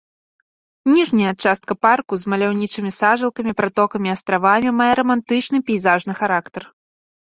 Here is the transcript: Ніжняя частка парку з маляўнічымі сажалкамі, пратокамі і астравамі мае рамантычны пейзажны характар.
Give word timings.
Ніжняя 0.93 1.33
частка 1.43 1.73
парку 1.87 2.13
з 2.23 2.31
маляўнічымі 2.33 2.91
сажалкамі, 2.99 3.51
пратокамі 3.59 4.07
і 4.13 4.15
астравамі 4.17 4.69
мае 4.81 4.91
рамантычны 5.01 5.57
пейзажны 5.69 6.13
характар. 6.23 6.63